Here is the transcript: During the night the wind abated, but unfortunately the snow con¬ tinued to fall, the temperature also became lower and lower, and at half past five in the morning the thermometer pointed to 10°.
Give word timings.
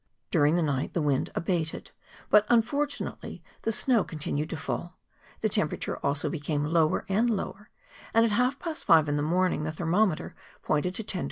During 0.31 0.55
the 0.55 0.63
night 0.63 0.95
the 0.95 1.01
wind 1.03 1.29
abated, 1.35 1.91
but 2.31 2.47
unfortunately 2.49 3.43
the 3.61 3.71
snow 3.71 4.03
con¬ 4.03 4.17
tinued 4.17 4.49
to 4.49 4.57
fall, 4.57 4.97
the 5.41 5.47
temperature 5.47 5.97
also 5.97 6.27
became 6.27 6.65
lower 6.65 7.05
and 7.07 7.29
lower, 7.29 7.69
and 8.11 8.25
at 8.25 8.31
half 8.31 8.57
past 8.57 8.83
five 8.83 9.07
in 9.07 9.15
the 9.15 9.21
morning 9.21 9.63
the 9.63 9.71
thermometer 9.71 10.33
pointed 10.63 10.95
to 10.95 11.03
10°. 11.03 11.19